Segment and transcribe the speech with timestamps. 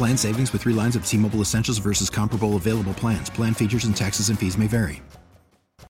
[0.00, 3.28] Plan savings with three lines of T Mobile Essentials versus comparable available plans.
[3.28, 5.02] Plan features and taxes and fees may vary.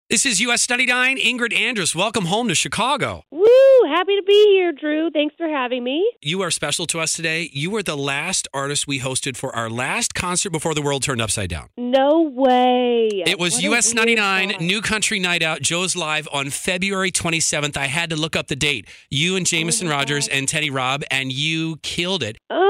[0.08, 1.18] This is US 99.
[1.18, 1.92] Ingrid Andress.
[1.92, 3.24] Welcome home to Chicago.
[3.32, 3.48] Woo!
[3.88, 5.10] Happy to be here, Drew.
[5.10, 6.08] Thanks for having me.
[6.22, 7.50] You are special to us today.
[7.52, 11.20] You were the last artist we hosted for our last concert before the world turned
[11.20, 11.68] upside down.
[11.76, 13.08] No way.
[13.26, 14.60] It was What US 99 thought.
[14.60, 17.76] New Country Night Out, Joe's Live on February 27th.
[17.76, 18.86] I had to look up the date.
[19.10, 20.36] You and Jameson Oh Rodgers God.
[20.36, 22.38] and Teddy Robb, and you killed it.
[22.50, 22.65] Oh,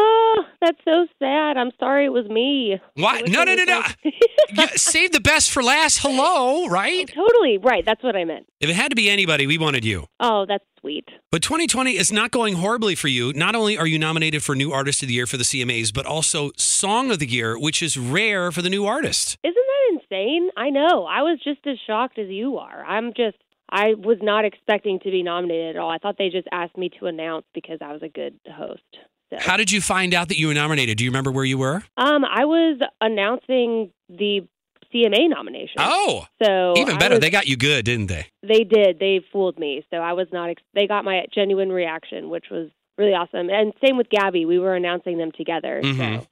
[0.67, 1.57] that's so sad.
[1.57, 2.81] I'm sorry it was me.
[2.95, 3.29] What?
[3.29, 3.83] No, no, no, no.
[4.53, 5.99] Yeah, Save the best for last.
[5.99, 7.09] Hello, right?
[7.09, 7.59] totally.
[7.59, 7.85] Right.
[7.85, 8.47] That's what I meant.
[8.61, 10.07] If it had to be anybody, we wanted you.
[10.21, 11.09] Oh, that's sweet.
[11.33, 13.33] But 2020 is not going horribly for you.
[13.33, 16.07] Not only are you nominated for New Artist of the Year for the CMAs, but
[16.07, 19.37] also Song of the Year, which is rare for the new artist.
[19.43, 20.51] Isn't that insane?
[20.57, 21.05] I know.
[21.07, 22.85] I was just as shocked as you are.
[22.85, 23.37] I'm just.
[23.69, 25.91] I was not expecting to be nominated at all.
[25.91, 28.83] I thought they just asked me to announce because I was a good host.
[29.31, 29.39] So.
[29.41, 30.99] How did you find out that you were nominated?
[30.99, 31.83] Do you remember where you were?
[31.97, 34.47] Um, I was announcing the
[34.95, 35.75] CMA nomination.
[35.79, 37.15] Oh, so even better.
[37.17, 38.27] was- They got you good, didn't they?
[38.43, 38.99] They did.
[39.01, 39.85] They fooled me.
[39.91, 40.51] So I was not.
[40.51, 43.51] Ex- they got my genuine reaction, which was really awesome.
[43.51, 44.45] And same with Gabby.
[44.47, 45.81] We were announcing them together.
[45.83, 46.21] Mhm.
[46.21, 46.27] So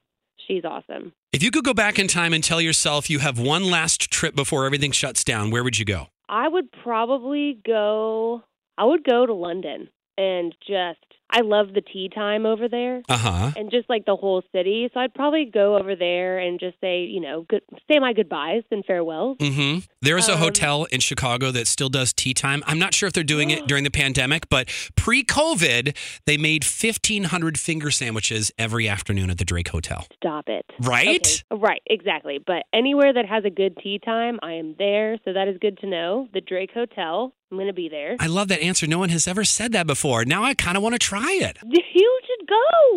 [0.47, 1.13] she's awesome.
[1.33, 4.37] If you could go back in time and tell yourself you have one last trip
[4.37, 6.07] before everything shuts down, where would you go?
[6.29, 8.45] I would probably go.
[8.79, 11.01] I would go to London and just.
[11.35, 13.03] I love the tea time over there.
[13.09, 13.51] Uh huh.
[13.57, 17.03] And just like the whole city, so I'd probably go over there and just say,
[17.05, 19.39] you know, good, say my goodbyes and farewells.
[19.39, 19.81] Mm-hmm.
[20.01, 22.63] There is a Um, hotel in Chicago that still does tea time.
[22.67, 25.97] I'm not sure if they're doing it during the pandemic, but pre-COVID,
[26.27, 30.07] they made 1,500 finger sandwiches every afternoon at the Drake Hotel.
[30.17, 30.65] Stop it.
[30.81, 31.45] Right?
[31.51, 31.61] Okay.
[31.61, 32.39] Right, exactly.
[32.45, 35.19] But anywhere that has a good tea time, I am there.
[35.25, 36.29] So that is good to know.
[36.35, 38.17] The Drake Hotel, I'm going to be there.
[38.21, 38.87] I love that answer.
[38.87, 40.25] No one has ever said that before.
[40.25, 41.59] Now I kind of want to try it.
[41.65, 42.55] You should go.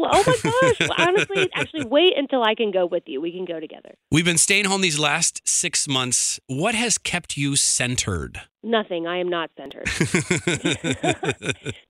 [0.09, 0.89] Oh my gosh.
[0.97, 3.21] Honestly, actually, wait until I can go with you.
[3.21, 3.95] We can go together.
[4.11, 6.39] We've been staying home these last six months.
[6.47, 8.41] What has kept you centered?
[8.63, 9.07] Nothing.
[9.07, 9.85] I am not centered.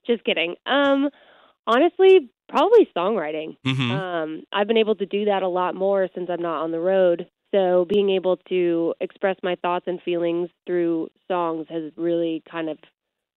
[0.06, 0.54] Just kidding.
[0.66, 1.10] Um,
[1.66, 3.56] honestly, probably songwriting.
[3.64, 6.70] hmm Um, I've been able to do that a lot more since I'm not on
[6.70, 7.28] the road.
[7.54, 12.78] So being able to express my thoughts and feelings through songs has really kind of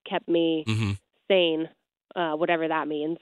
[0.09, 0.91] kept me hmm
[1.29, 1.69] sane,
[2.15, 3.17] uh, whatever that means.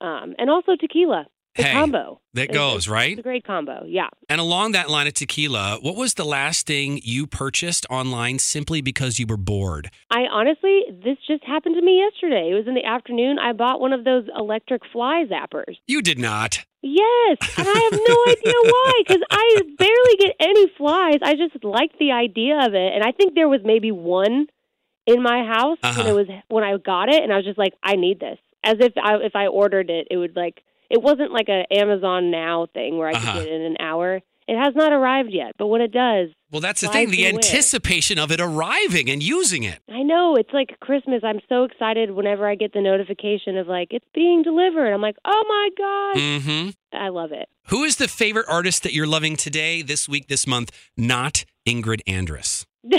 [0.00, 2.20] Um, and also tequila, the Hey, combo.
[2.34, 3.16] That It's- goes, It's right?
[3.18, 3.84] a great combo.
[3.86, 4.08] Yeah.
[4.28, 8.82] And along that line of tequila, what was the last thing you purchased online simply
[8.82, 9.90] because you were bored?
[10.10, 12.50] I honestly, this just happened to me yesterday.
[12.50, 13.38] It was in the afternoon.
[13.38, 15.76] I bought one of those electric fly zappers.
[15.86, 16.64] You did not.
[16.82, 21.20] Yes, and I have no idea why because I barely get any flies.
[21.22, 24.48] I just like the idea of it, and I think there was maybe one
[25.06, 26.08] in my house when Uh-huh.
[26.08, 28.38] it was when I got it, and I was just like, I need this.
[28.64, 32.30] As if I, if I ordered it, it would like it wasn't like a Amazon
[32.30, 33.32] Now thing where I Uh-huh.
[33.32, 34.20] could get it in an hour.
[34.46, 38.18] It has not arrived yet, but when it does, Well, that's the thing the anticipation
[38.18, 39.78] of it arriving and using it.
[39.90, 41.22] I know it's like Christmas.
[41.24, 44.92] I'm so excited whenever I get the notification of like it's being delivered.
[44.92, 47.48] I'm like, oh my god, hmm I love it.
[47.68, 50.70] Who is the favorite artist that you're loving today, this week, this month?
[50.96, 52.66] Not Ingrid Andress.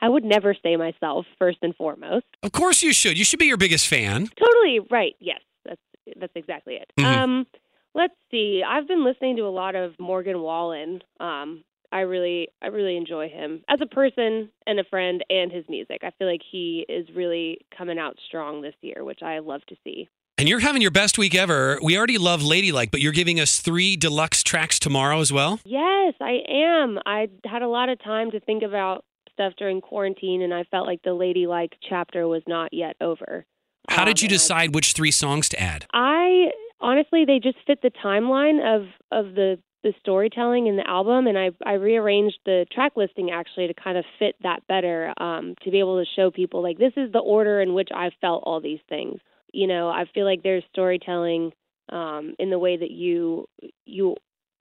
[0.00, 2.26] I would, never say myself first and foremost.
[2.42, 3.18] Of course you should.
[3.18, 4.28] You should be your biggest fan.
[4.38, 5.14] Totally right.
[5.20, 5.80] Yes, that's
[6.18, 6.90] that's exactly it.
[6.98, 7.04] Mhm.
[7.04, 7.46] Um,
[7.94, 8.62] let's see.
[8.66, 11.02] I've been listening to a lot of Morgan Wallen.
[11.18, 15.64] Um, I really, I really enjoy him as a person and a friend, and his
[15.68, 15.98] music.
[16.04, 19.76] I feel like he is really coming out strong this year, which I love to
[19.82, 20.08] see.
[20.38, 21.78] And you're having your best week ever.
[21.82, 25.60] We already love Ladylike, but you're giving us three deluxe tracks tomorrow as well.
[25.64, 26.98] Yes, I am.
[27.04, 29.04] I had a lot of time to think about
[29.40, 33.46] stuff during quarantine, and I felt like the ladylike chapter was not yet over.
[33.88, 35.86] How Um, did you I- decide which three songs to add?
[35.92, 41.26] I honestly, they just fit the timeline of of the the storytelling in the album,
[41.26, 45.54] and I I rearranged the track listing actually to kind of fit that better, um,
[45.62, 48.42] to be able to show people like this is the order in which I felt
[48.44, 49.20] all these things.
[49.54, 51.52] You know, I feel like there's storytelling
[51.88, 53.48] um, in the way that you
[53.86, 54.16] you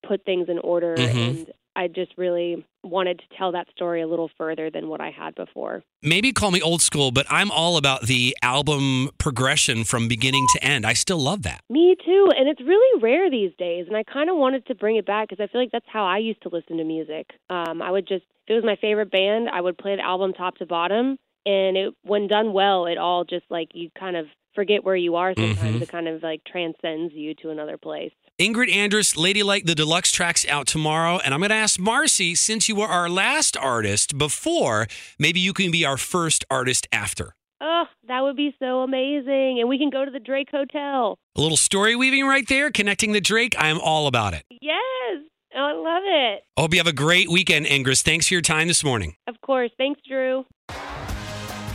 [0.08, 1.30] put things in order, Mhm.
[1.30, 5.12] and I just really wanted to tell that story a little further than what I
[5.12, 5.82] had before.
[6.04, 10.64] Maybe call me old school, but I'm all about the album progression from beginning to
[10.64, 10.86] end.
[10.86, 11.62] I still love that.
[11.70, 13.86] Me too, and it's really rare these days.
[13.88, 16.06] And I kind of wanted to bring it back because I feel like that's how
[16.06, 17.28] I used to listen to music.
[17.50, 20.34] Um, I would just, if it was my favorite band, I would play the album
[20.34, 24.26] top to bottom, and it, when done well, it all just like you kind of
[24.54, 25.78] forget where you are sometimes.
[25.78, 25.82] Mhm.
[25.82, 28.12] It kind of like transcends you to another place.
[28.40, 31.20] Ingrid Andress, Ladylike, the deluxe tracks out tomorrow.
[31.20, 34.88] And I'm going to ask Marcy, since you were our last artist before,
[35.20, 37.36] maybe you can be our first artist after.
[37.60, 41.18] Oh, that would be so amazing, and we can go to the Drake Hotel.
[41.36, 43.56] A little story weaving right there, connecting the Drake.
[43.60, 44.46] I am all about it.
[44.50, 45.18] Yes,
[45.54, 46.44] oh, I love it.
[46.56, 48.02] I hope you have a great weekend, Ingrid.
[48.02, 49.16] Thanks for your time this morning.
[49.28, 50.46] Of course, thanks, Drew.